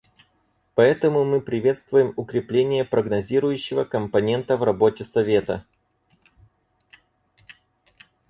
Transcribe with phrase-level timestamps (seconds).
[0.73, 5.63] Поэтому мы приветствуем укрепление прогнозирующего компонента в работе Совета.